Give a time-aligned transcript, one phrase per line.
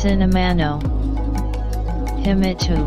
[0.00, 0.80] Cinemano
[2.24, 2.78] Himitu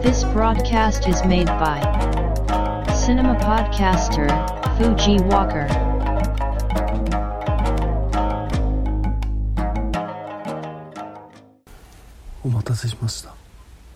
[0.00, 1.80] This broadcast is made by
[2.94, 4.28] Cinema Podcaster
[4.78, 5.89] Fuji Walker.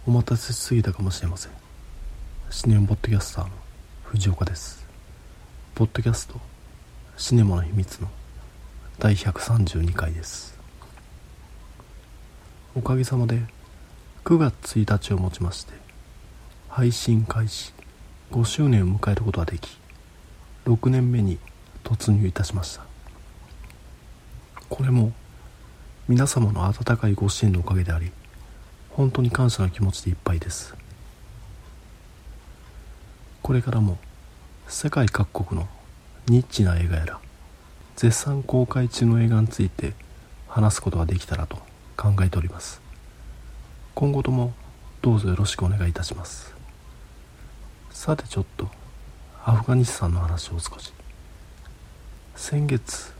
[0.06, 1.52] お待たせしすぎたかもしれません。
[2.50, 3.50] シネマポッドキャスターの
[4.02, 4.84] 藤岡です。
[5.74, 6.38] ポッドキャスト
[7.16, 8.08] シネマの秘密の
[8.98, 10.58] 第132回です。
[12.76, 13.40] おかげさまで
[14.26, 15.72] 9月1日をもちまして
[16.68, 17.72] 配信開始
[18.30, 19.78] 5周年を迎えることができ
[20.66, 21.38] 6年目に
[21.82, 22.84] 突入いたしました。
[24.68, 25.14] これも
[26.08, 28.12] 皆様の温かいご支援のおかげであり
[28.96, 30.72] 本当に感謝の気持ちでいっぱいです。
[33.42, 33.98] これからも
[34.68, 35.68] 世界各国の
[36.26, 37.20] ニッチな映画やら
[37.96, 39.94] 絶賛公開中の映画について
[40.48, 41.56] 話すことができたらと
[41.96, 42.80] 考えております。
[43.96, 44.54] 今後とも
[45.02, 46.54] どうぞよろしくお願いいたします。
[47.90, 48.68] さてちょっと
[49.44, 50.92] アフガニスタンの話を少し。
[52.36, 53.12] 先月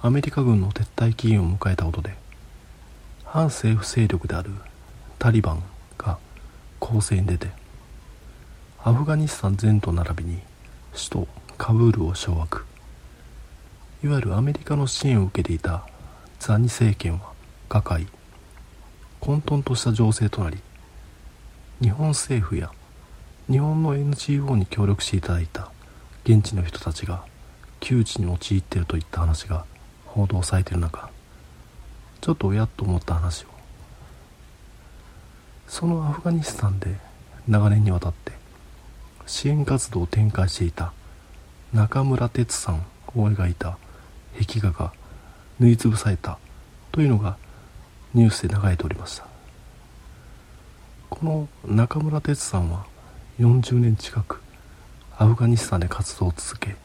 [0.00, 2.14] アメリカ軍の撤退期限を迎えたことで
[3.24, 4.50] 反政府勢力である
[5.22, 5.62] タリバン
[5.98, 6.18] が
[6.80, 7.46] 攻勢に出て
[8.82, 10.40] アフガニスタン全土並びに
[10.92, 12.62] 首都カブールを掌握。
[14.02, 15.86] いわゆるアメリカの支援を受けていた
[16.40, 17.32] ザニ政権は
[17.68, 18.08] 瓦解。
[19.20, 20.58] 混沌とした情勢となり
[21.80, 22.72] 日本政府や
[23.48, 25.70] 日本の NGO に協力していただいた
[26.24, 27.24] 現地の人たちが
[27.78, 29.66] 窮地に陥っているといった話が
[30.04, 31.10] 報道されている中
[32.20, 33.51] ちょっとおやっと思った話を
[35.66, 36.96] そのアフガニスタンで
[37.48, 38.32] 長年にわたって
[39.26, 40.92] 支援活動を展開していた
[41.72, 42.84] 中村哲さん
[43.14, 43.78] を描いた
[44.38, 44.92] 壁画が
[45.58, 46.38] 縫いつぶされた
[46.90, 47.36] というのが
[48.14, 49.26] ニュースで流れておりました。
[51.08, 52.86] この中村哲さんは
[53.38, 54.40] 40年近く
[55.16, 56.76] アフガニスタンで活動を続け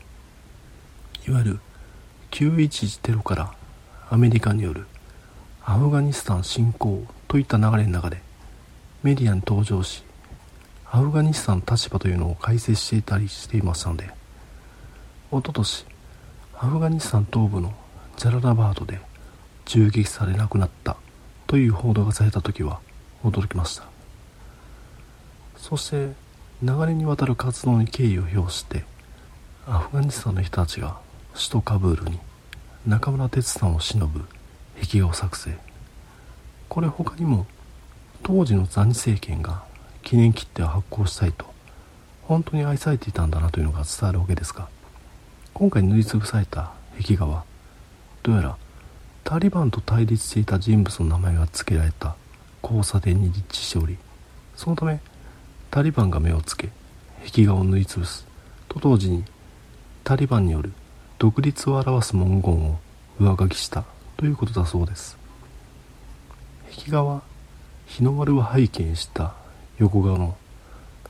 [1.28, 1.60] いわゆる
[2.32, 3.54] 911テロから
[4.10, 4.86] アメリカによる
[5.66, 8.22] アフガニスタン侵攻といった流れの中で
[9.08, 10.04] メディアに登場し
[10.92, 14.10] アフガニスタンの立場というのを解説していたりしていましたので
[15.32, 15.86] おととし
[16.58, 17.74] アフガニスタン東部の
[18.18, 19.00] ジャララバードで
[19.64, 20.98] 銃撃され亡くなった
[21.46, 22.82] という報道がされた時は
[23.24, 23.86] 驚きました。
[25.56, 26.12] そして
[26.62, 28.84] 長年にわたる活動に敬意を表して
[29.66, 30.98] アフガニスタンの人たちが
[31.34, 32.20] 首都カブールに
[32.86, 34.26] 中村哲さんを偲ぶ
[34.82, 35.58] 壁画を作成。
[36.68, 37.46] これ他にも
[38.24, 39.64] 当時のザニ政権が
[40.04, 41.46] 記念切手を発行したいと
[42.24, 44.68] 本当に愛されていたんだなというのが伝わるわけですが
[45.54, 47.44] 今回塗りつぶされた壁画は
[48.24, 48.58] どうやら
[49.24, 52.16] タリバンと対立していた人物の名前が付けられた
[52.64, 53.98] 交差点に立地しており
[54.56, 55.00] そのため
[55.72, 56.70] タリバンが目をつけ
[57.26, 58.26] 壁画を縫いつぶす。
[58.70, 59.24] と同時に
[60.04, 60.72] タリバンによる
[61.20, 62.80] 独立を表す文言を
[63.20, 63.84] 上書きした
[64.16, 65.18] ということだそうです。
[66.70, 67.22] 壁画は
[67.88, 69.34] 日の丸を背景にした
[69.80, 70.38] 横顔の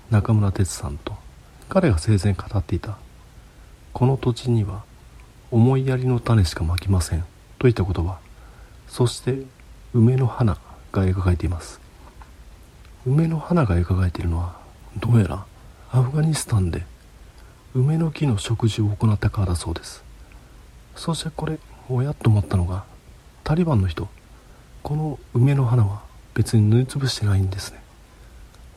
[0.09, 1.15] 中村哲さんと
[1.67, 2.97] 彼が生前語っていた
[3.93, 4.83] この土地には
[5.51, 7.25] 思いやりの種しかまきません
[7.59, 8.19] といった言葉
[8.87, 9.41] そして
[9.93, 10.57] 梅の花
[10.91, 11.79] が描かれています。
[13.05, 14.57] 梅の花が描かれているのは
[14.97, 15.45] どうやら
[15.91, 16.83] アフガニスタンで
[17.73, 20.03] 梅の木の植樹を行ったからだそうです。
[20.95, 22.83] そしてこれおやと思ったのが
[23.43, 24.07] タリバンの人
[24.83, 26.06] この梅の花は
[26.37, 27.81] 別に塗りつぶしてないんですね。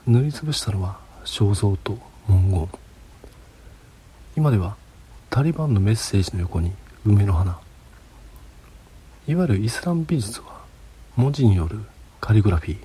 [0.06, 2.68] 塗りつぶしたのは肖像と文言。
[4.34, 4.76] 今では
[5.28, 6.72] タリバンのメッセージの横に
[7.04, 7.60] 梅の花。
[9.28, 10.62] いわゆるイスラム美術は
[11.16, 11.80] 文字による
[12.18, 12.78] カリグラフィー。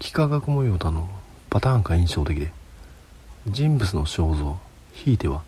[0.00, 1.08] 幾何学模様などの
[1.48, 2.50] パターンが印象的で
[3.46, 4.58] 人物の肖像
[4.92, 5.42] ひいては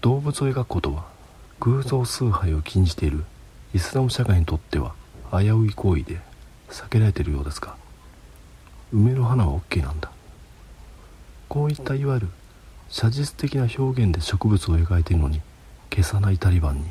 [0.00, 1.04] 動物を描くことは
[1.60, 3.24] 偶像崇拝を禁じている
[3.72, 4.92] イスラム社会にとっては
[5.30, 6.29] 危うい行為で
[6.70, 7.76] 避けられてるようですが
[8.92, 10.10] 梅の花は OK なんだ。
[11.48, 12.28] こういったいわゆる
[12.88, 15.40] 写実的な表現で植物を描いているのに
[15.90, 16.84] 消さないタリバンに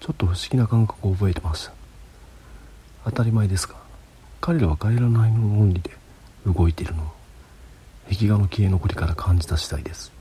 [0.00, 1.72] ちょっと不思議な感覚を覚えてました
[3.04, 3.76] 当たり前ですが
[4.40, 5.90] 彼らは帰らないの論理で
[6.44, 7.06] 動いているのを
[8.12, 10.12] 壁画の消え残りから感じた次第です。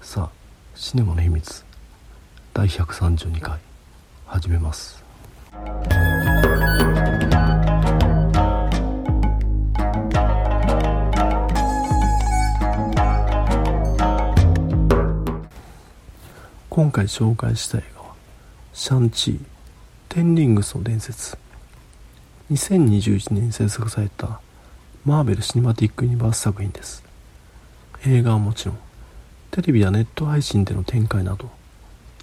[0.00, 0.30] さあ
[0.74, 1.64] シネマの秘密
[2.52, 3.58] 第132回
[4.26, 5.04] 始めます。
[16.74, 18.14] 今回紹介した映画は
[18.72, 19.40] シャンチー
[20.08, 21.38] テンリングスの伝説。
[22.50, 24.40] 2021年に制作された
[25.04, 27.04] マーベル・シネマティック・ユニバース作品です。
[28.04, 28.78] 映画はもちろん
[29.52, 31.48] テレビやネット配信での展開など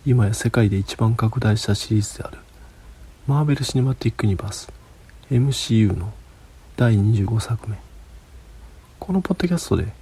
[0.05, 2.37] 今や世界で一番拡大したシリーズである
[3.27, 4.69] マーベル・シネマティック・ユニバース
[5.31, 6.11] MCU の
[6.75, 7.77] 第25作目。
[8.99, 9.93] このポッドキャストで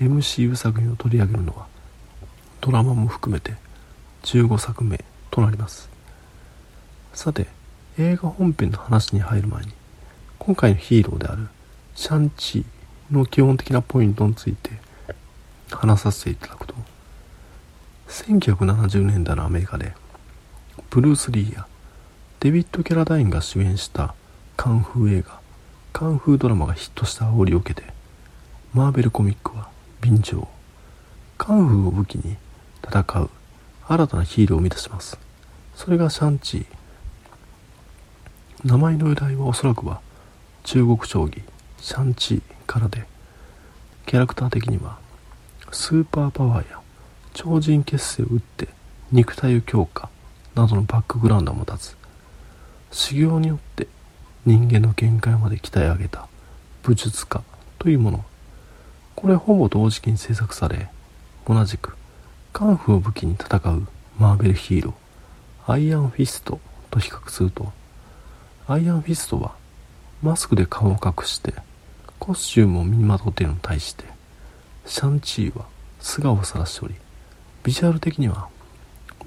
[0.00, 1.66] MCU 作品を取り上げるのは
[2.60, 3.54] ドラマも含めて
[4.28, 5.88] 15作目となります。
[7.14, 7.46] さて
[7.98, 9.72] 映画本編の話に入る前に
[10.38, 11.48] 今回のヒーローである
[11.94, 14.70] シャンチーの基本的なポイントについて
[15.70, 16.74] 話させていただくと
[18.08, 19.94] 1970年代のアメリカで
[20.90, 21.66] ブルース・リーや
[22.40, 24.14] デビッド・キャラダインが主演した
[24.58, 25.40] カンフー映画
[25.94, 27.88] カンフードラマがヒットした煽りを受けて
[28.74, 29.70] マーベルコミックは
[30.02, 30.46] 便乗。
[31.38, 32.36] カンフーを武器に
[32.84, 33.30] 戦う
[33.90, 35.18] 新たなヒーローを生み出します。
[35.74, 36.66] それがシャンチー。
[38.64, 40.00] 名前の由来はおそらくは
[40.64, 41.42] 中国将棋
[41.80, 43.06] シャンチーからで
[44.04, 44.98] キャラクター的には
[45.70, 46.80] スーパーパワーや
[47.32, 48.68] 超人結成を打って
[49.12, 50.10] 肉体を強化
[50.54, 51.96] などのバックグラウンドを持たず
[52.90, 53.86] 修行によって
[54.44, 56.26] 人間の限界まで鍛え上げた
[56.82, 57.42] 武術家
[57.78, 58.24] というもの。
[59.14, 60.88] これほぼ同時期に制作され
[61.46, 61.97] 同じく
[62.58, 63.86] カンフーを武器に戦う
[64.18, 66.58] マーベルヒーローアイアンフィスト
[66.90, 67.72] と比較すると
[68.66, 69.54] アイアンフィストは
[70.24, 71.54] マスクで顔を隠して
[72.18, 74.06] コスチュームを身にまとっているのに対して
[74.86, 75.66] シャンチーは
[76.00, 76.96] 素顔を晒しており
[77.62, 78.48] ビジュアル的には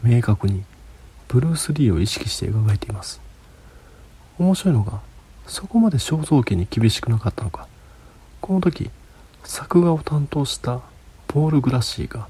[0.04, 0.66] 明確に
[1.30, 3.22] ブルース・リーを意識して描かれています。
[4.40, 5.00] 面白いのが
[5.48, 7.70] そこまで肖像権に厳しくなかったのか。
[8.42, 8.92] この時
[9.46, 10.82] 作画を担当した
[11.28, 12.28] ポール・グラッシーが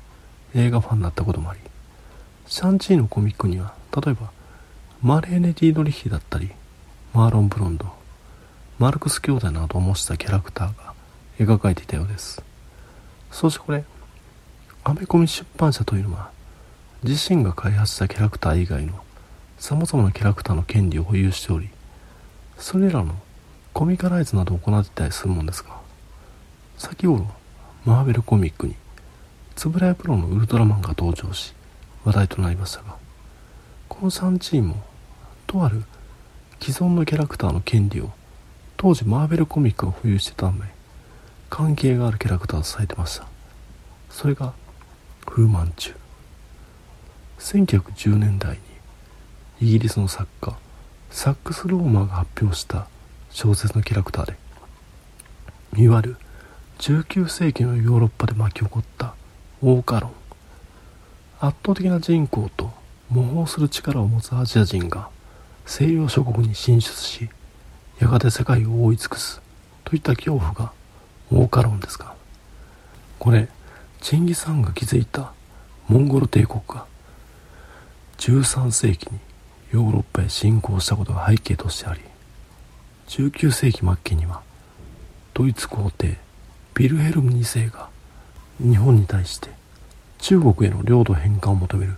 [0.56, 1.59] 映画ファンになったこともあり
[2.48, 4.31] シャンチーのコミックには例えば
[5.01, 6.51] マレーネ・ディードリヒだったり
[7.13, 7.86] マーロン・ブロンド
[8.80, 10.94] マルクス兄弟などを模したキャラクターが
[11.39, 12.44] 描かれていたようです。
[13.31, 13.83] そしてこれ
[14.83, 16.31] アメコミ出版社というのは
[17.04, 18.94] 自身が開発したキャラクター以外の
[19.57, 21.69] 様々なキャラクターの権利を保有しており
[22.57, 23.15] それらの
[23.74, 25.80] コミカライズなどを行っていたりするもんですが
[26.77, 27.27] 先ほど
[27.86, 28.75] マーベルコミックに
[29.57, 31.53] 円谷プロのウルトラマンが登場し
[32.03, 32.95] 話題となりましたが
[33.89, 34.83] この3チームも
[35.48, 35.83] とある
[36.59, 38.12] 既存のキャラクターの権利を
[38.77, 40.65] 当時マーベルコミックが保有してたため
[41.50, 43.31] 関係があるキャラクターとされてました。
[44.12, 44.53] それが
[45.27, 45.95] フーマンチュ
[47.39, 48.59] 1910年代
[49.62, 50.56] にイギリスの作家
[51.09, 52.88] サックス・ローマーが発表した
[53.31, 56.18] 小説のキャラクターでいわゆる
[56.80, 59.15] 19世紀のヨーロッパで巻き起こった
[59.63, 60.12] 大化論。
[61.40, 62.72] 圧倒的な人口と
[63.10, 65.10] 模倣する力を持つアジア人が
[65.66, 67.30] 西洋諸国に進出し
[68.00, 69.42] やがて世界を覆い尽くす
[69.84, 70.72] といった恐怖が
[71.31, 72.16] 大化論ですが。
[73.19, 73.50] これ
[74.00, 75.31] チンギス・ハンが築いた
[75.88, 76.86] モンゴル帝国が
[78.18, 79.19] 13世紀に
[79.72, 82.02] ヨーロッパへ侵攻したことが背景としてあり
[83.10, 84.42] 19世紀末期には
[85.36, 86.18] ドイツ皇帝
[86.74, 87.90] ビルヘルム2世が
[88.59, 89.50] 日本に対して
[90.21, 91.97] 中国への領土返還を求める。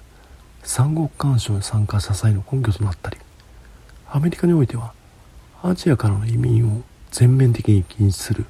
[0.63, 3.17] 三国干渉に参加した際の根拠となったり。
[4.09, 4.93] アメリカにおいては
[5.61, 8.45] アジアからの移民を全面的に禁止する。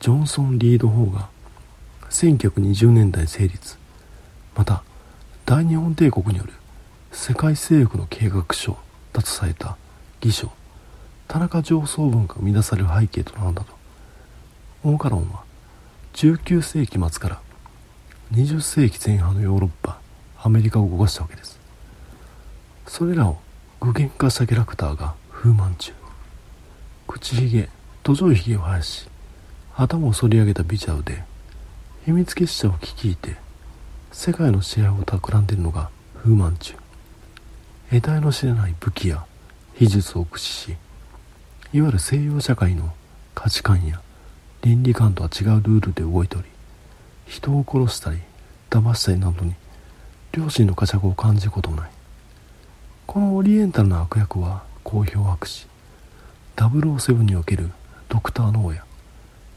[0.00, 1.28] ジョンソン・リード法が
[2.10, 3.76] 1920年代成立。
[4.56, 4.82] また
[5.44, 6.52] 大日本帝国による
[7.12, 8.78] 世界征服の計画書
[9.12, 9.76] だとされた
[10.22, 10.50] 義書
[11.28, 13.74] 田中上層文が生み出される背景となるんだと
[14.82, 15.42] 大カ論は
[16.14, 17.41] 19世紀末から
[18.32, 20.00] 20世紀前半のヨーロッパ
[20.42, 21.60] アメリカを動かしたわけです。
[22.86, 23.38] それらを
[23.80, 25.92] 具現化したキャラクターが風満中
[27.06, 27.68] 口ひげ
[28.02, 29.08] 土壌ひげを生やし
[29.74, 31.24] 頭を反り上げたビジュアルで
[32.04, 33.36] 秘密結社を率いて
[34.12, 35.90] 世界の支配を企んでいるのが
[36.22, 36.74] 風満中
[37.90, 39.26] 得体の知れない武器や
[39.74, 40.76] 秘術を駆使し
[41.72, 42.92] いわゆる西洋社会の
[43.34, 44.00] 価値観や
[44.62, 46.51] 倫理観とは違うルールで動いており
[47.26, 48.18] 人を殺したり
[48.70, 49.54] 騙したりなどに
[50.36, 51.90] 良心の呵責を感じることもない。
[53.06, 55.66] このオリエンタルな悪役は好評を博し
[56.56, 57.70] 007における
[58.08, 58.84] ドクター・ノーや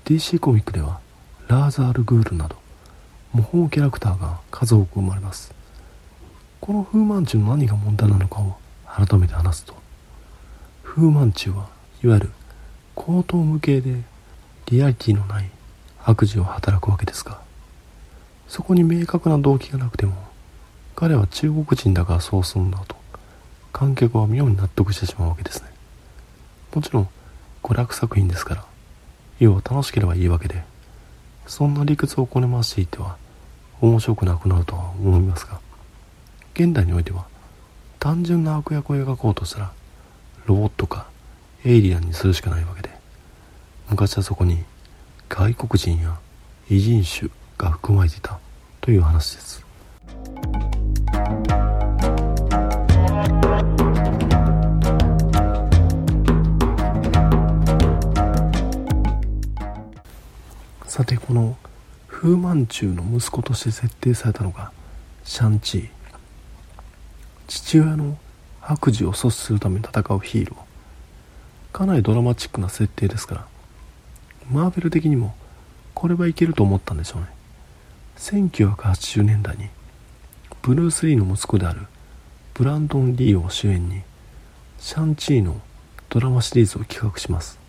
[0.05, 0.99] DC コミックでは
[1.47, 2.55] ラーザール・グールなど
[3.33, 5.53] 模倣キャラクターが数多く生まれます。
[6.61, 8.57] この風満中の何が問題なのかを
[8.87, 9.75] 改めて話すと
[10.83, 11.69] 風満中は
[12.03, 12.31] いわゆる
[12.95, 14.01] 高等無形で
[14.67, 15.49] リアリティのない
[16.03, 17.44] 悪事を働くわけですが
[18.47, 20.13] そこに明確な動機がなくても
[20.95, 22.95] 彼は中国人だからそうするんだと
[23.73, 25.69] 観客は妙に納得してしまうわけですね。
[26.73, 27.09] もちろん
[27.63, 28.65] 娯楽作品ですから
[29.39, 30.63] 要は楽しければいいわけで
[31.47, 33.17] そんな理屈をこね回していては
[33.81, 35.59] 面白くなくなるとは思いますが
[36.53, 37.25] 現代においては
[37.99, 39.71] 単純な悪役を描こうとしたら
[40.45, 41.07] ロボットか
[41.63, 42.89] エイリアンにするしかないわけで
[43.89, 44.63] 昔はそこに
[45.29, 46.17] 外国人や
[46.69, 47.31] 異人種
[47.65, 48.39] が含まれていた
[48.79, 49.65] という話です。
[60.85, 61.57] さてこの
[62.07, 64.71] 風満中の息子として設定されたのが
[65.25, 65.89] シャンチー。
[67.47, 68.17] 父親の
[68.61, 71.77] 悪事を阻止するために戦うヒーロー。
[71.77, 73.47] かなりドラマチックな設定ですから
[74.49, 75.35] マーベル的にも
[75.93, 77.34] これはいけると思ったんでしょうね。
[78.17, 79.69] 1980年代に
[80.61, 81.87] ブルース・リーの息子である
[82.53, 84.01] ブランドン・リーを主演に
[84.79, 85.59] シャンチーの
[86.09, 87.59] ドラマシリーズを企画します。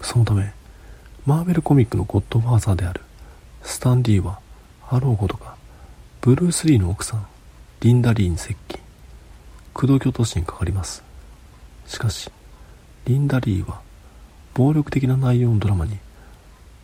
[0.00, 0.52] そのため
[1.26, 3.02] マーベルコミックのゴッドファーザーである
[3.62, 4.40] スタン・リーは
[4.88, 5.56] あろうことか
[6.20, 7.26] ブルース・リーの奥さん
[7.80, 8.80] リンダ・リーに接近
[9.72, 11.02] 口説き落としにかかります。
[11.86, 12.30] しかし
[13.04, 13.80] リンダ・リーは
[14.54, 15.98] 暴力的な内容のドラマに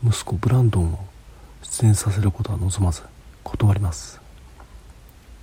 [0.05, 1.05] 息子ブランドンを
[1.63, 3.03] 出演させることは望まず
[3.43, 4.21] 断ります。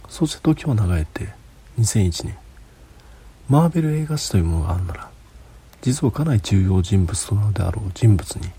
[0.10, 1.30] そして時は流れて
[1.80, 2.38] 2001年
[3.50, 5.10] マーベル映画史というものがあるなら
[5.82, 8.50] 実はかなり重要人物となるであろう人物に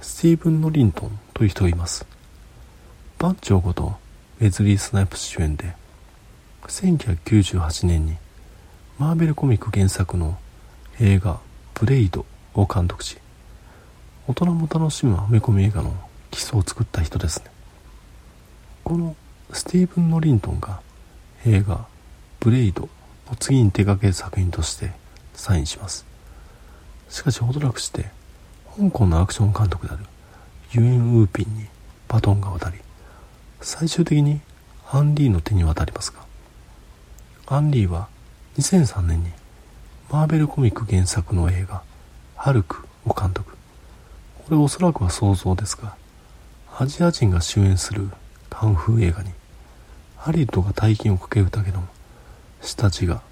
[0.00, 2.06] スティーブン・ノリントンという人がいます。
[3.18, 3.96] 番長こと
[4.40, 5.74] ウェズリー・スナイプス主演で
[6.66, 8.16] 1998年に
[8.98, 10.38] マーベルコミック原作の
[11.00, 11.40] 映画
[11.74, 13.18] 「ブレイド」を監督し
[14.26, 15.94] 大人も楽しむアメコミ映画の
[16.36, 17.46] 基礎を作った人ですね。
[18.84, 19.16] この
[19.52, 20.82] スティーブン・ノリントンが
[21.46, 21.86] 映画
[22.40, 22.90] 「ブレイド」
[23.30, 24.92] の次に手掛ける作品として
[25.32, 26.04] サインします。
[27.08, 28.10] しかし程なくして
[28.76, 30.04] 香港のアクション監督である
[30.72, 31.68] ユン・ウーピンに
[32.06, 32.76] バトンが渡り
[33.62, 34.40] 最終的に
[34.90, 36.18] アン・リーの手に渡りますが
[37.46, 38.08] アン・リーは
[38.58, 39.30] 2003年に
[40.10, 41.82] マーベルコミック原作の映画
[42.36, 43.56] 「ハルク」を監督。
[44.44, 45.96] これおそらくは想像ですが
[46.78, 48.10] アジア人が主演する
[48.50, 49.30] カンフー映画に
[50.18, 51.82] ハリウッドが大金をかけるだけの
[52.60, 53.22] 下地が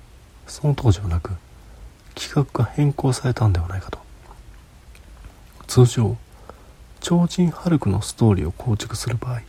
[0.46, 1.32] その当時はなく
[2.14, 3.98] 企画が変更されたんではないかと。
[5.66, 6.16] 通常
[7.00, 9.42] 超人ハルクのストーリーを構築する場合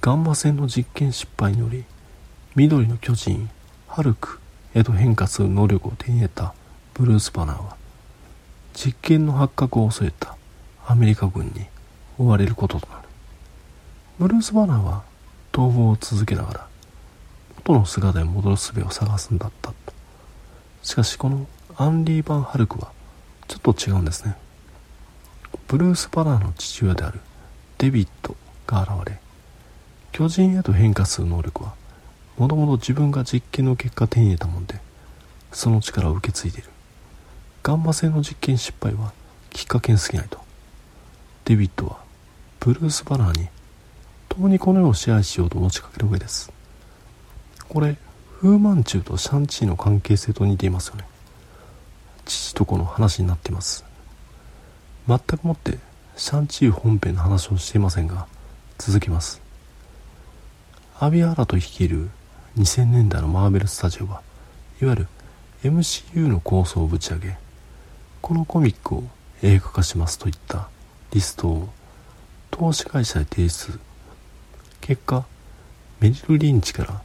[0.00, 1.84] ガンマ線の実験失敗により
[2.54, 3.50] 緑の巨人
[3.88, 4.38] ハルク
[4.74, 6.54] へと変化する能力を手に入れた
[6.94, 7.76] ブルース・バナーは
[8.72, 10.36] 実験の発覚を恐れた
[10.86, 11.66] アメリカ軍に
[12.18, 13.08] 追われることとなる。
[14.18, 15.04] ブルース・バナーは
[15.52, 16.66] 逃亡を続けながら
[17.58, 19.74] 元の姿へ戻る術を探すんだったと。
[20.82, 21.46] しかしこの
[21.76, 22.90] アンリー・バン・ハルクは
[23.46, 24.36] ちょっと違うんですね。
[25.68, 27.20] ブルース・バナーの父親である
[27.78, 29.20] デビッドが現れ
[30.12, 31.74] 巨人へと変化する能力は
[32.36, 34.80] もともと自分が実験の結果手に入れたもんで
[35.52, 36.70] その力を受け継いでいる。
[37.62, 39.12] ガンマ線の実験失敗は
[39.50, 40.38] きっかけに過ぎないと。
[41.44, 42.07] デビッドは
[42.60, 43.48] ブルース・バナーに
[44.28, 46.52] 共にこの世を支配しようと持ちかける上です。
[47.68, 47.96] これ
[48.40, 51.04] フーマンチューとシャンチーの関係性と似ていますよね。
[52.24, 53.84] 父と子の話になっています。
[55.06, 55.78] 全くもって
[56.16, 58.26] シャンチー本編の話をしていませんが
[58.78, 59.40] 続きます。
[61.00, 62.10] アビアーラと率いる
[62.58, 64.20] 2000年代のマーベルスタジオは
[64.82, 65.08] いわゆる
[65.62, 67.36] MCU の構想をぶち上げ
[68.20, 69.04] このコミックを
[69.42, 70.68] 映画化しますといった
[71.12, 71.68] リストを
[72.58, 73.78] 投資会社へ提出。
[74.80, 75.24] 結果
[76.00, 77.02] メリル・リンチから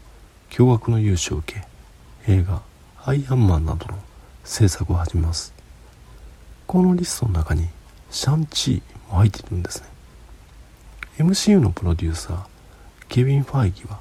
[0.50, 1.64] 驚愕の融資を受け
[2.26, 2.64] 映画
[3.06, 4.00] 「アイアンマン」などの
[4.44, 5.54] 制作を始めます。
[6.66, 7.70] このリストの中に
[8.10, 9.88] シャンチーも入っているんですね。
[11.20, 12.46] MCU のプロデューサー
[13.08, 14.00] ケビン・ファイギは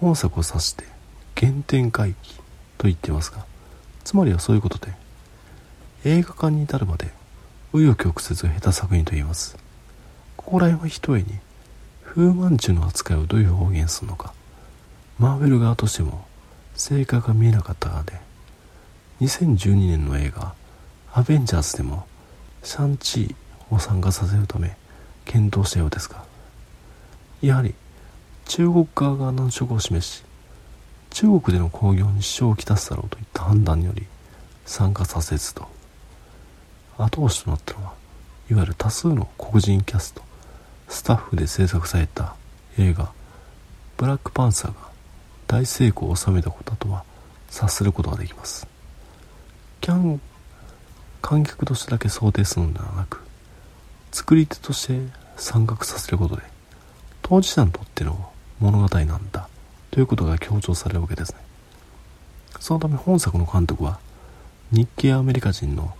[0.00, 0.84] 本作を指して
[1.34, 2.34] 原点回帰
[2.76, 3.46] と言ってますが
[4.04, 4.92] つまりはそういうことで
[6.04, 7.06] 映画館に至るまで
[7.72, 9.63] 紆余曲折が下手作品と言えます。
[10.44, 11.26] ここら辺はひとえに
[12.04, 14.34] 風満中の扱いをどういう表現するのか。
[15.18, 16.26] マーベル側としても
[16.74, 18.12] 成果が見えなかった側で。
[19.20, 20.54] 2012年の映画
[21.14, 22.06] 「アベンジャーズ」でも
[22.62, 24.76] シャンチーを参加させるため
[25.24, 26.24] 検討したようですが。
[27.40, 27.74] やはり
[28.46, 30.24] 中国側が難色を示し
[31.10, 34.06] 中国での興行に支障をきたすだろうといった判断により
[34.66, 35.66] 参加させずと。
[36.98, 37.94] 後押しとなったのは
[38.50, 40.22] いわゆる多数の黒人キャスト。
[40.88, 42.34] スタッフで制作された
[42.78, 43.12] 映画
[43.96, 44.80] 「ブラックパンサーが
[45.46, 47.04] 大成功を収めたことだとは
[47.48, 48.66] 察することができます。
[49.80, 50.20] キャン
[51.22, 53.22] 観客としてだけ想定するのではなく
[54.12, 55.00] 作り手として
[55.36, 56.42] 参画させることで
[57.22, 59.48] 当事者にとっての物語なんだ
[59.90, 61.38] ということが強調されるわけですね。
[62.60, 63.98] そのため本作の監督は
[64.70, 65.94] 日系アメリカ人の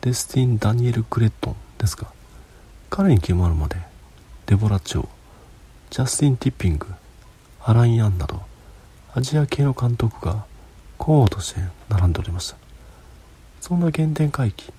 [0.00, 2.08] デスティン・ダニエル・クレットンですが
[2.90, 3.76] 彼に決まるまで
[4.46, 5.08] デボラ・チョウ
[5.90, 6.86] ジャスティン・ティッピング
[7.64, 8.40] アラン・ヤンなど
[9.14, 10.44] アジア系の監督が
[10.98, 12.56] 候補として並んでおりました。
[13.60, 14.72] そんな原点回帰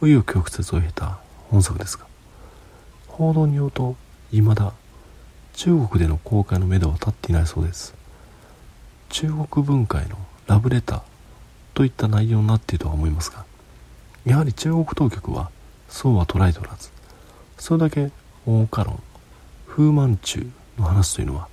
[0.00, 1.18] 紆余曲折を経た
[1.50, 2.06] 本作ですが
[3.08, 3.96] 報道によると
[4.30, 4.72] 未だ
[5.54, 7.94] 中国での公開のめどは立っていないそうです。
[9.10, 11.02] 中国文化へのラブレター
[11.74, 13.44] といった内容になっているとは思いますが
[14.24, 15.50] やはり中国当局は
[15.88, 16.90] そうは捉えておらず
[17.58, 18.10] それだけ
[18.52, 19.00] 大花論。
[19.68, 20.44] 風満中
[20.76, 21.46] の話というのは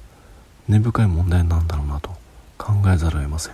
[0.67, 2.09] 根深い問題なんだろうなと
[2.57, 3.53] 考えざるを得ません。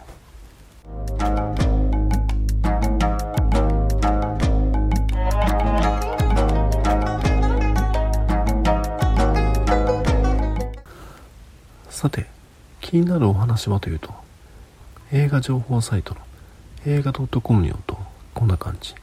[11.90, 12.28] さて
[12.80, 14.14] 気になるお話はというと
[15.12, 16.22] 映画情報サイトの
[16.86, 17.98] 映画 .com によると
[18.34, 18.96] こんな感じ。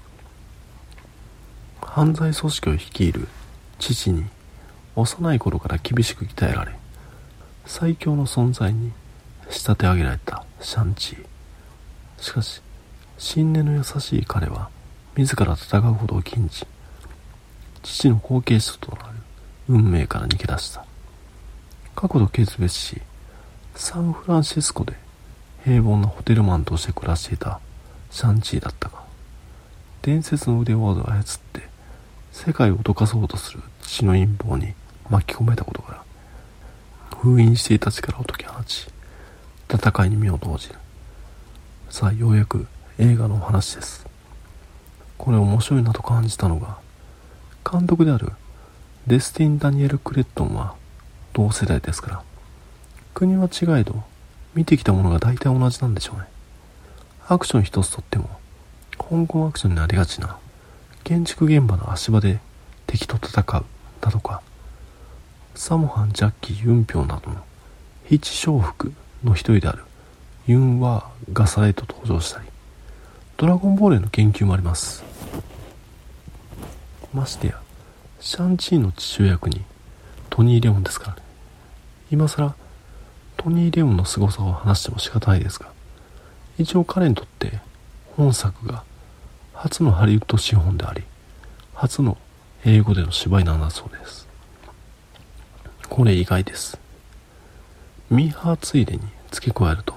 [1.82, 3.28] 犯罪組織を率いる
[3.80, 4.26] 父に
[4.94, 6.72] 幼い頃から厳しく鍛えられ
[7.66, 8.92] 最強の存在に
[9.48, 12.22] 仕立て上げられたシャンチー。
[12.22, 12.62] しかし
[13.18, 14.68] 信念の優しい彼は
[15.16, 16.66] 自ら戦うほどを禁じ
[17.82, 19.14] 父の後継者となる
[19.68, 20.84] 運命から逃げ出した。
[21.94, 23.00] 過去と決別し
[23.74, 24.94] サンフランシスコで
[25.64, 27.60] 平凡なホテルマンとして暮らしていた
[28.10, 29.02] シャンチーだったが
[30.02, 31.22] 伝説の腕を操っ
[31.52, 31.68] て
[32.32, 33.60] 世界を脅かそうとする
[33.90, 34.72] 父の陰謀に
[35.08, 36.04] 巻き込めたことから
[37.18, 38.86] 封印していた力を解き放ち
[39.68, 40.76] 戦いに身を投じる。
[41.90, 44.06] さあようやく映画のお話です。
[45.18, 46.78] これ面白いなと感じたのが
[47.68, 48.30] 監督である
[49.08, 50.76] デスティン・ダニエル・クレットンは
[51.32, 52.22] 同世代ですから
[53.12, 54.04] 国は違えど
[54.54, 56.26] 見てきたものが大体同じなんでしょうね。
[57.26, 58.30] アクション一つとっても
[58.96, 60.38] 香港アクションになりがちな
[61.02, 62.38] 建築現場の足場で
[62.86, 63.64] 敵と戦う。
[64.00, 64.42] だとか。
[65.54, 67.44] サモハン・ジャッキー・ユンピョンなどの
[68.08, 68.92] 七小福
[69.24, 69.84] の一人である。
[70.46, 72.46] ユン・ワーがさらと登場したり。
[73.36, 75.02] ドラゴンボールへの研究もあります。
[77.12, 77.60] ましてや
[78.20, 79.62] シャンチーの父親役に
[80.28, 81.22] トニー・レオンですからね。
[82.10, 82.54] 今更
[83.36, 85.70] トニー・レオンの凄さを話しても仕方ないですが
[86.58, 87.60] 一応彼にとって
[88.16, 88.84] 本作が
[89.54, 91.02] 初のハリウッド資本であり
[91.74, 92.18] 初の
[92.64, 94.28] 英語での芝居なんだそうです。
[95.88, 96.78] これ意外です。
[98.10, 99.94] ミーハーついでに付け加えると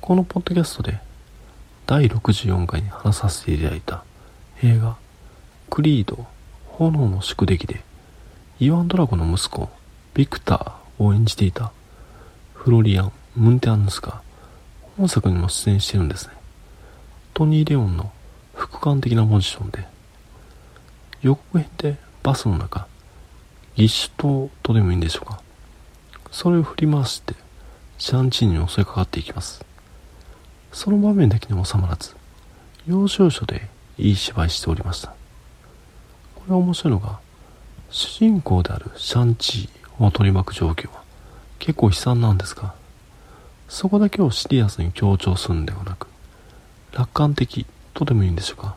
[0.00, 0.98] このポッドキャストで
[1.86, 4.02] 第64回に話させていただいた
[4.64, 4.96] 映画
[5.70, 6.26] クリード
[6.66, 7.82] 炎の宿敵で
[8.58, 9.68] イワン・ドラゴの息子
[10.14, 11.70] ビクターを演じていた
[12.54, 14.20] フロリアン・ムンテアンヌスが
[14.96, 16.34] 本作にも出演してるんですね。
[17.34, 18.10] トニー・レオンの
[18.54, 19.86] 副官的なポジションで
[21.22, 22.86] 予告編でバスの中
[23.76, 25.40] ギッシュ島とでもいいんでしょうか。
[26.30, 27.34] それを振り回して
[27.98, 29.64] シャンチーに襲いかかっていきます。
[30.72, 32.14] その場面だけに収まらず
[32.86, 35.14] 要所要所でいい芝居しておりました。
[36.34, 37.20] これは面白いのが
[37.90, 41.02] 主人公であるシャンチーを取り巻く状況は
[41.58, 42.74] 結構悲惨なんですが、
[43.68, 46.08] そこだけをシリアスに強調するんではなく、
[46.92, 48.76] 楽観的とでもいいんでしょうか。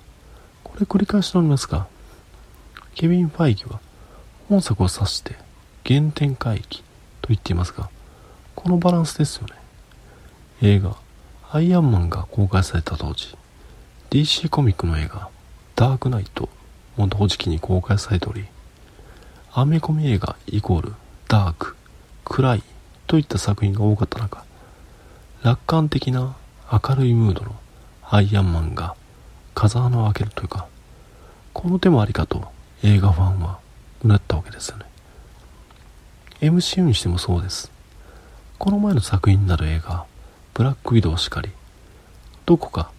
[0.64, 1.88] これ繰り返しておりますが、
[2.96, 3.82] ケビン・ファイギは
[4.48, 5.36] 本作を指して
[5.86, 6.80] 原点回帰
[7.22, 7.90] と言っていますが、
[8.56, 9.54] このバランスですよね。
[10.62, 10.96] 映画、
[11.52, 13.36] アイアンマンが公開された当時、
[14.12, 15.28] DC コミックの映画、
[15.76, 16.48] ダークナイト
[16.96, 18.46] も同時期に公開されており、
[19.52, 20.94] アメコミ映画イコール
[21.28, 21.76] ダーク、
[22.24, 22.64] 暗い
[23.08, 24.46] といった作品が多かった中、
[25.44, 26.38] 楽観的な
[26.72, 27.58] 明るいムードの
[28.10, 28.96] アイアンマンが
[29.54, 30.68] 風穴を開けるというか、
[31.52, 32.55] この手もありかと
[32.88, 33.58] 映画ファンは
[34.04, 34.86] うなったわけですよね。
[36.42, 37.72] MCU にしてもそうです。
[38.60, 40.06] この前の作品になる映画、
[40.54, 41.50] ブラックウィドウしかり、
[42.46, 42.92] どこか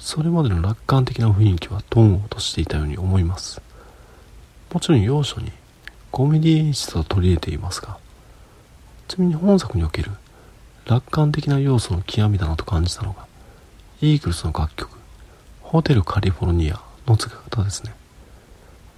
[0.00, 3.62] それまでの楽観的な雰囲気はトーンを落としていたように思います。
[4.72, 5.52] もちろん要所に
[6.10, 7.96] コメディ演出を取り入れていますが、
[9.06, 10.10] ちなみに本作における
[10.84, 13.24] 楽観的な要素の極みだなと感じたのが、
[14.00, 14.90] イーグルスの楽曲、
[15.62, 17.94] ホテルカリフォルニアの付け方ですね。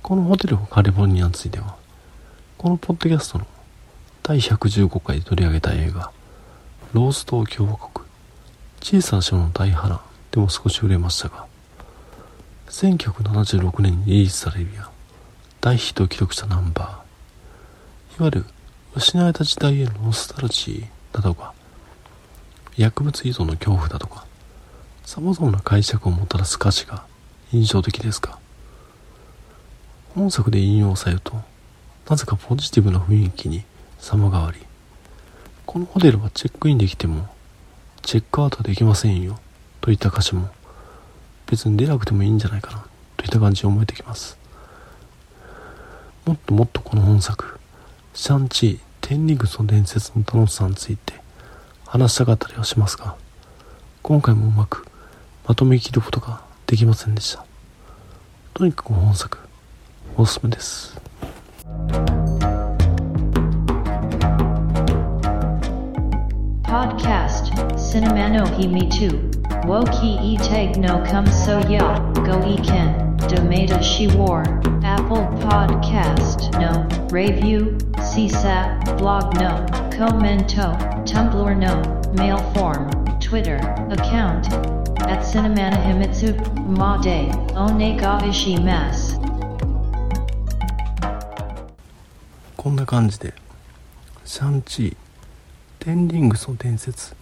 [0.03, 1.77] このホテルカリフォルニアについては、
[2.59, 3.47] このポッドキャストの
[4.23, 6.13] 第115回で取り上げた映画
[6.93, 8.07] 「ロースト共和国
[8.83, 11.47] 小さな城の大波乱」でも少し売れましたが
[12.69, 14.91] 1976年にリリースされるや
[15.61, 18.45] 大ヒットを記録したナンバーいわゆる
[18.95, 21.55] 失われた時代へのノスタルジーだとか
[22.77, 24.27] 薬物依存の恐怖だとか
[25.05, 27.05] 様々な解釈をもたらす歌詞が
[27.53, 28.39] 印象的ですが
[30.15, 31.41] 本作で引用されると
[32.09, 33.63] なぜかポジティブな雰囲気に
[33.99, 34.59] 様変わり。
[35.67, 37.29] このホテルはチェックインできても
[38.03, 39.39] チェックアウトできませんよ
[39.81, 40.49] といった歌詞も
[41.47, 42.85] 別に出なくてもいいんじゃないかな
[43.17, 44.37] といった感じに思えてきます。
[46.27, 47.61] もっともっとこの本作
[48.15, 51.15] シャンチー天リグスの伝説の楽しさについて
[51.87, 53.17] 話したかったりはしますが
[54.03, 54.87] 今回もうまく
[55.47, 57.45] まとめきることができませんでした。
[58.55, 59.39] とにかく本作
[60.17, 60.93] Osmodis.
[66.63, 69.31] Podcast, Cinemano he me too.
[69.65, 74.43] Woki e tag no come so ya, go e ken, domata she war,
[74.83, 83.57] Apple Podcast no, review, CSAP, blog no, commento, Tumblr no, mail form, Twitter,
[83.91, 84.51] account,
[85.11, 86.33] at Cinemana Himitsu,
[86.67, 89.19] Made, Onega Ishi Mas.
[92.61, 93.33] こんな感じで。
[94.27, 94.97] シャンチー
[95.79, 97.17] テンリングスの伝説。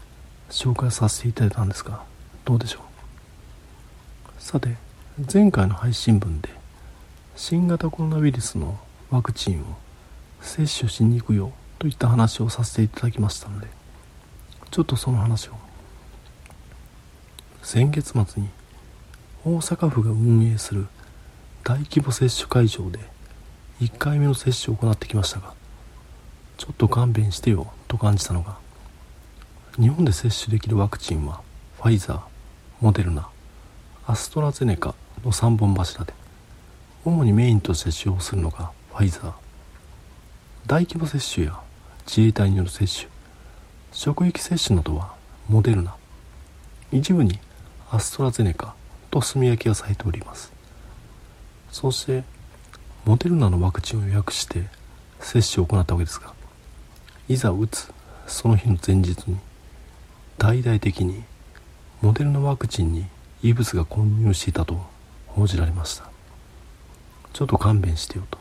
[0.51, 2.03] 紹介させていただいたんですが
[2.45, 2.83] どうでしょう。
[4.43, 4.75] さて
[5.33, 6.49] 前回の配信分で
[7.37, 9.65] 新型コロナウイルスのワクチンを
[10.41, 13.69] 接種しに行くよといった話をさせていただきましたので
[14.73, 15.53] ちょっとその話を。
[17.63, 18.49] 先月末に
[19.45, 20.89] 大阪府が運営する
[21.63, 22.99] 大規模接種会場で
[23.81, 25.55] 1回目の接種を行ってきましたが
[26.57, 28.59] ちょっと勘弁してよと感じたのが
[29.79, 31.41] 日本で接種できるワクチンは
[31.77, 32.21] ファイザー
[32.81, 33.29] モデルナ
[34.07, 36.13] アストラゼネカの3本柱で
[37.05, 39.33] 主にメインとして使用するのがファイザー。
[40.67, 41.61] 大規模接種や
[42.07, 43.09] 自衛隊による接種
[43.93, 45.15] 職域接種などは
[45.49, 45.95] モデルナ。
[46.93, 47.39] 一部に
[47.91, 48.75] アストラゼネカ
[49.11, 50.53] と炭焼きがされております。
[51.71, 52.25] そして
[53.09, 54.67] モデルナのワクチンを予約して
[55.19, 56.35] 接種を行ったわけですが
[57.27, 57.91] いざ打つ
[58.27, 59.39] その日の前日に
[60.37, 61.25] 大々的に
[62.03, 63.07] モデルナワクチンに
[63.43, 64.85] 異物が混入していたと
[65.27, 66.11] 報じられました。
[67.33, 68.39] ちょっと勘弁してよと。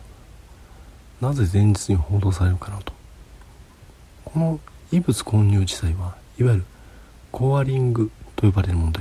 [1.21, 2.91] なぜ前日に報道されるかなと。
[4.25, 4.59] この
[4.91, 6.65] 異物混入自体はいわゆる
[7.31, 8.99] コアリングと呼ばれるもので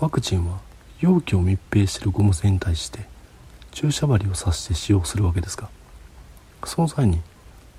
[0.00, 0.58] ワクチンは
[0.98, 3.13] 容器を密閉しているゴム栓に対して
[3.74, 5.68] 注射針を刺して使用するわけですが
[6.64, 7.20] その際に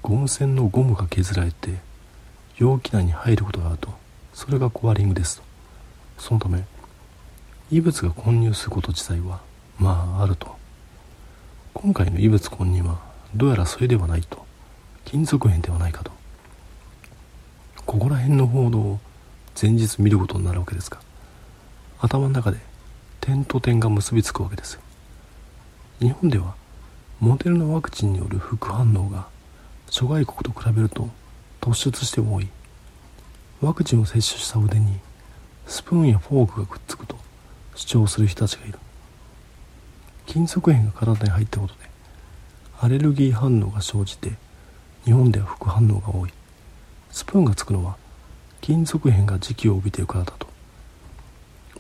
[0.02, 1.80] ゴム栓のゴムが削られて
[2.58, 3.90] 容器内に入ることがあると
[4.34, 5.44] それがコアリングですと。
[6.18, 6.64] そのため
[7.72, 9.40] 異物が混入すること自体は
[9.80, 10.56] まああると。
[11.74, 13.00] 今回の異物混入は
[13.34, 14.46] どうやらそれではないと。
[15.06, 16.12] 金属片ではないかと。
[17.86, 19.00] ここら辺の報道を
[19.60, 21.00] 前日見ることになるわけですが
[22.00, 22.58] 頭の中で
[23.22, 24.82] 点と点が結びつくわけですよ。
[26.02, 26.56] 日本では
[27.22, 29.28] モデルナワクチンによる副反応が
[29.90, 31.08] 諸外国と比べると
[31.62, 32.50] 突出して多い。
[33.62, 35.00] ワクチンを接種した腕に
[35.66, 37.16] スプーンやフォークがくっつくと
[37.76, 38.80] 主張する人たちがいる。
[40.26, 41.80] 金属片が体に入ったことで
[42.82, 44.34] アレルギー反応が生じて
[45.06, 46.34] 日本では副反応が多い。
[47.10, 47.96] スプーンがつくのは
[48.60, 50.48] 金属片が時期を帯びているからだと。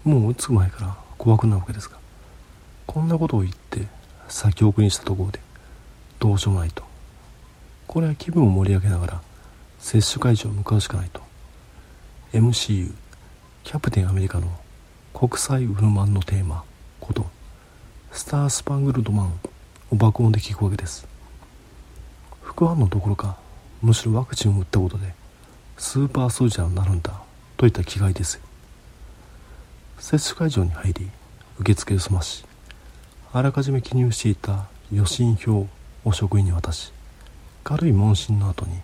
[0.05, 1.97] もう打つ前から怖くなるわけですが
[2.85, 3.87] こんなことを言って
[4.27, 5.39] 先送りにしたところで
[6.19, 6.83] どうしようもないと。
[7.87, 9.21] これは気分を盛り上げながら
[9.79, 11.21] 接種会場を向かうしかないと。
[12.33, 12.91] MCU
[13.63, 14.47] キャプテンアメリカの
[15.13, 16.63] 国際ウルマンのテーマ
[16.99, 17.25] こと
[18.11, 19.39] スタースパングルドマン
[19.91, 21.07] を爆音で聞くわけです。
[22.41, 23.37] 副反応どころか
[23.81, 25.13] むしろワクチンを打ったことで
[25.77, 27.21] スーパーソルジャーになるんだ
[27.57, 28.39] といった気概です。
[29.99, 31.09] 接種会場に入り
[31.59, 32.45] 受付を済まし
[33.35, 35.67] あらかじめ記入していた予診票
[36.05, 36.93] を職員に渡し
[37.65, 38.79] 軽い問診の後に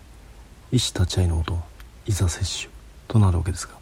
[0.70, 1.58] 医師立ち会いのもと
[2.04, 2.70] いざ接種
[3.08, 3.72] となるわけですが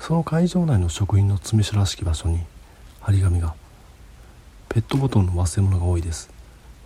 [0.00, 2.40] その会場内の職員の詰め所らしき場所に
[3.00, 3.52] 張り紙が
[4.70, 6.30] 「ペットボトルの忘れ物が多いです。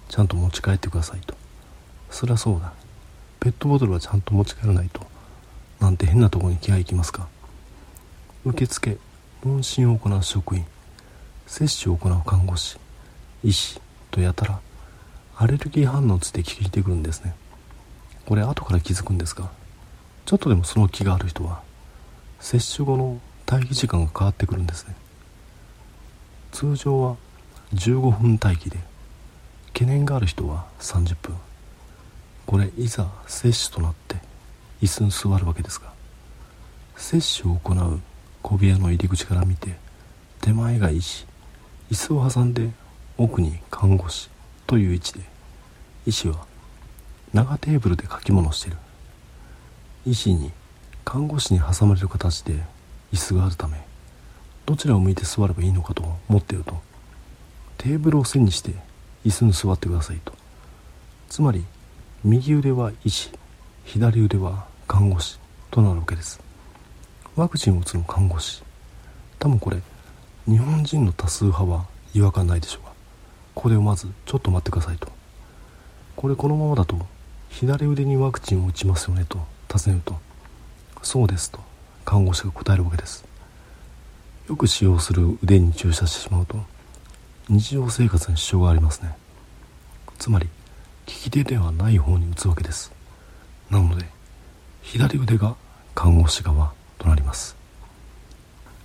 [0.09, 1.37] ちゃんと持ち帰ってください」と。
[2.11, 2.73] そりゃそうだ。
[3.39, 5.07] ペットボトルはちゃんと持ち帰らないと。
[5.79, 7.29] なんて変なとこに気が行きますか。
[8.45, 8.99] 受付
[9.45, 10.67] 問診を行う職員
[11.51, 12.79] 接種を行う看護師
[13.43, 13.81] 医師
[14.13, 14.61] とやたら
[15.37, 17.35] アレルギー反応につって聞いてくるんですね。
[18.25, 19.51] これ後から気づくんですが
[20.27, 21.63] ちょっとでもその気がある人は
[22.39, 23.19] 接種後の
[23.51, 24.95] 待機時間が変わってくるんですね。
[26.53, 27.17] 通常は
[27.75, 28.79] 15分待機で
[29.73, 31.37] 懸念がある人は30分。
[32.47, 34.17] これいざ接種となって
[34.81, 35.93] 椅子に座るわけですが
[36.97, 38.01] 接種を行う
[38.43, 39.75] 小部屋の入り口から見て
[40.41, 41.27] 手前が医師
[41.91, 42.71] 椅子を挟んで
[43.19, 44.31] 奥に看護師
[44.67, 45.21] という位置で
[46.07, 46.47] 医師は
[47.33, 48.77] 長テーブルで書き物している。
[50.07, 50.53] 医師に
[51.05, 52.55] 看護師に挟まれる形で
[53.13, 53.79] 椅子があるため
[54.65, 56.81] どちらを向いて座ればいいのかと思っていると
[57.77, 58.73] テーブルを背にして
[59.27, 60.33] 椅子に座ってくださいと。
[61.29, 61.65] つまり
[62.25, 63.31] 右腕は医師
[63.85, 65.39] 左腕は看護師
[65.71, 66.41] となるわけです。
[67.37, 68.63] ワクチンを打つの看護師。
[69.39, 69.81] 多分これ
[70.51, 72.91] 日本人の多数派は違和感ないでしょうが
[73.55, 75.07] ここでまずちょっと待ってくださいと。
[76.17, 77.07] これこのままだと
[77.51, 80.19] 左腕にワクチンを打ちますよねと尋ねると
[81.03, 81.61] そうですと
[82.05, 83.25] 看護師が答えるわけです。
[84.49, 86.59] よく使用する腕に注射してしまうと
[87.49, 89.17] 日常生活に支障がありますね。
[90.19, 90.49] つまり
[91.07, 92.93] 利き手ではない方に打つわけです。
[93.71, 94.05] なので
[94.83, 95.55] 左腕が
[95.95, 97.60] 看護師側となります。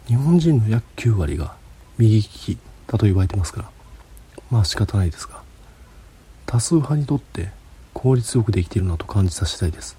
[0.08, 1.56] 日本人の約9割が
[1.98, 3.70] 右利きだと言われてますから
[4.52, 5.42] まあ仕方ないですが
[6.46, 7.50] 多数派にとって
[7.94, 9.98] 効率よくできているなと感じた次第です。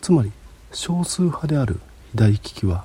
[0.00, 0.32] つまり
[0.72, 1.80] 少数派である
[2.12, 2.84] 左利きは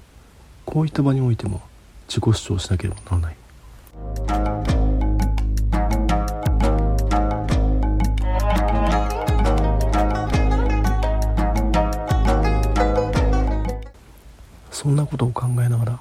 [0.66, 1.62] こういった場においても
[2.08, 3.36] 自己主張しなければならない。
[14.82, 16.00] そんなことを考えながら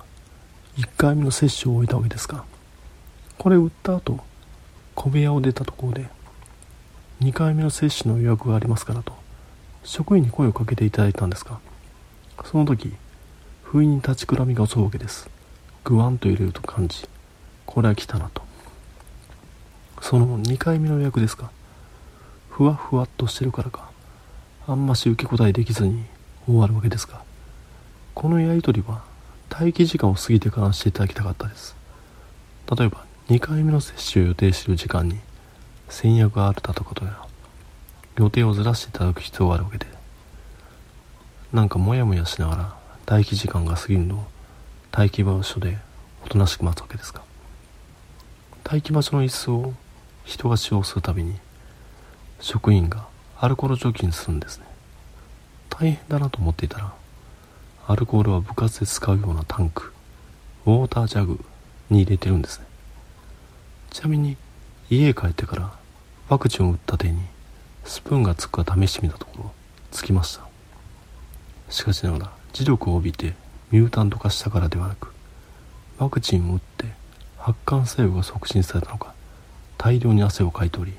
[0.78, 2.44] 1回目の接種を終えたわけですが
[3.36, 4.20] これ打った後
[4.94, 6.06] 小部屋を出たところで
[7.20, 9.12] 2回目の接種の予約がありますからと
[9.84, 11.60] 職員に声をかけていただいたんですが
[12.46, 12.94] その時
[13.62, 15.30] 不意に立ちくらみが襲うわけです。
[15.84, 17.08] グワンと入れると感じ
[17.66, 18.42] これは来たなと。
[20.00, 21.52] その2回目の予約ですか。
[22.48, 23.92] ふわふわっとしてるからか
[24.66, 26.04] あんまし受け答えできずに
[26.46, 27.22] 終わるわけですが
[28.14, 29.02] このやり取りは
[29.50, 31.76] 待機時間を過ぎてからしていただきたかったです。
[32.76, 35.18] 例えば2回目の接種を予定している時間に
[35.88, 37.18] 先約があるだとかとや
[38.16, 39.86] 予定をずらしていただく必要があるわけで
[41.52, 42.76] なんかモヤモヤしながら
[43.08, 44.24] 待機時間が過ぎるのを
[44.92, 45.78] 待機場所で
[46.24, 47.22] おとなしく待つわけですか。
[48.64, 49.74] 待機場所の椅子を
[50.24, 51.36] 人が使用するたびに
[52.40, 53.06] 職員が
[53.38, 54.66] アルコール除菌するんですね。
[55.70, 56.92] 大変だなと思っていたら
[57.90, 59.92] アルコールは部活で使うようなタンク
[60.64, 61.44] ウォータージャグ
[61.90, 62.66] に入れてるんですね。
[63.90, 64.36] ちなみに
[64.88, 65.72] 家へ帰ってから
[66.28, 67.18] ワクチンを打った手に
[67.84, 69.52] スプーンがつくか試してみたところ
[69.90, 70.44] つきました。
[71.68, 73.34] しかしながら磁力を帯びて
[73.72, 75.12] ミュータント化したからではなく
[75.98, 76.84] ワクチンを打って
[77.38, 79.14] 発汗作用が促進されたのか
[79.78, 80.92] 大量に汗をかいており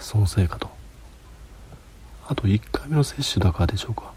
[0.00, 0.68] そのせいかと。
[2.26, 4.12] あと1回目の接種だからでしょうか。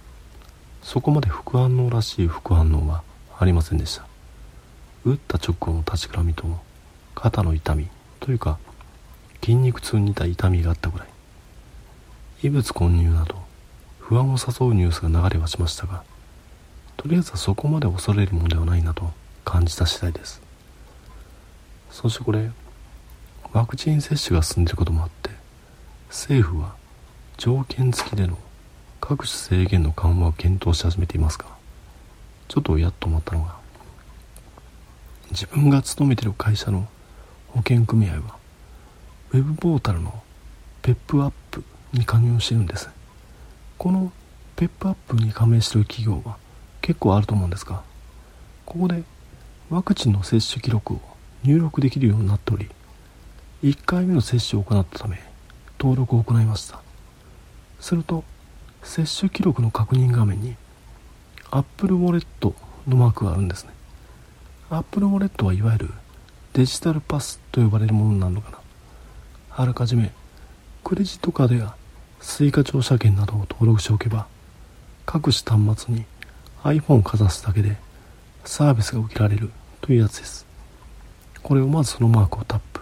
[0.85, 3.01] そこまで副反応らしい副反応は
[3.39, 4.05] ありませんでした。
[5.03, 6.45] 打った直後の立ちくらみと
[7.15, 7.87] 肩の痛み
[8.19, 8.59] というか
[9.41, 11.07] 筋肉痛に似た痛みがあったぐらい。
[12.43, 13.35] 異物混入など
[13.97, 16.03] 不安を誘うニュースが流れはしましたが
[16.97, 19.11] とりあえずはそこまで恐れるものではないなと
[19.43, 20.39] 感じた次第です。
[21.89, 22.51] そしてこれ
[23.53, 25.31] ワクチン接種が進んでいることもあって
[26.09, 26.75] 政府は
[27.37, 28.37] 条件付きでの
[28.99, 31.45] 各種制限の緩和を検討し始めていますが
[32.47, 33.55] ちょっとやっと思ったのが
[35.31, 36.87] 自分が勤めてる会社の
[37.49, 38.37] 保険組合は
[39.31, 40.23] ウェブポータルの
[40.81, 42.89] ペップアップに加入してるんです。
[43.77, 44.11] この
[44.55, 46.37] ペップアップに加盟してる企業は
[46.81, 47.81] 結構あると思うんですが
[48.65, 49.03] ここで
[49.69, 50.99] ワクチンの接種記録を
[51.43, 52.69] 入力できるようになっており
[53.63, 55.21] 1回目の接種を行ったため
[55.79, 56.81] 登録を行いました。
[57.79, 58.23] すると
[58.85, 60.55] 接種記録の確認画面に
[61.51, 62.53] Apple Wallet
[62.87, 63.71] のマークがあるんですね。
[64.69, 65.89] Apple Wallet はいわゆる
[66.53, 68.57] デジタルパスと呼ばれるものなのかな。
[69.57, 70.13] あらかじめ
[70.83, 71.75] クレジットカードや
[72.19, 74.27] 追加乗車券などを登録しておけば
[75.05, 76.05] 各種端末に
[76.63, 77.77] iPhone をかざすだけで
[78.45, 79.49] サービスが受けられる
[79.81, 80.45] というやつです。
[81.41, 82.81] これをまずそのマークをタップ。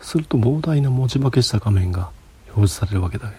[0.00, 2.10] すると膨大な文字化けした画面が
[2.48, 3.36] 表示されるわけだね。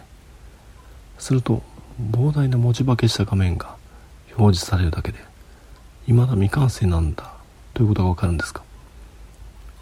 [1.19, 1.61] すると
[2.01, 3.75] 膨大な文字化けした画面が
[4.37, 5.19] 表示されるだけで
[6.05, 7.33] 未だ未完成なんだ。
[7.73, 8.63] ということがわかるんですか？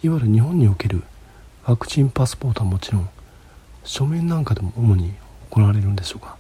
[0.04, 1.04] いわゆる日本における
[1.66, 3.10] ワクチンパスポートはもちろん
[3.84, 5.14] 書面なんかでも主に
[5.50, 6.38] 行われるんでしょうか？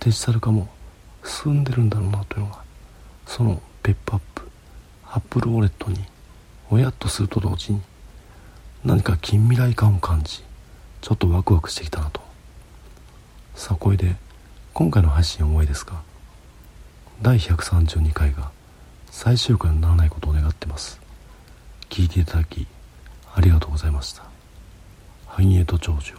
[0.00, 0.68] デジタル化も
[1.24, 2.58] 進んでるんだろうなというのが
[3.26, 4.48] そのペップアップ
[5.06, 5.98] アップルウォレットに
[6.70, 7.80] おやっとすると同時に
[8.84, 10.42] 何か近未来感を感じ
[11.00, 12.20] ちょっとワクワクしてきたなと。
[13.54, 14.16] さあこれで
[14.74, 16.02] 今回の配信終わりですか？
[17.22, 18.50] 第132回が
[19.08, 21.00] 最終回にならないことを願ってます。
[21.88, 22.66] 聞いていただき
[23.36, 24.24] ありがとうございました。
[25.28, 26.14] 繁栄と長寿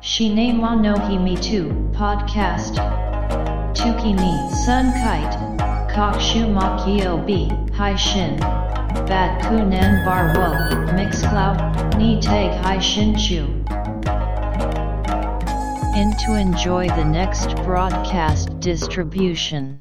[0.00, 4.20] シネマノヒミトゥポッドキャストトゥキニ
[4.64, 12.28] サンカイト各種マキヨビ配信バックネンバーウォーミックスクラウドにて
[12.62, 13.44] 配信中
[15.94, 19.78] In to enjoy the next broadcast distribution.